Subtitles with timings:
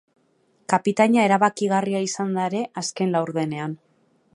[0.73, 3.79] Kapitaina erabakigarria izan da ere azken laurdenean.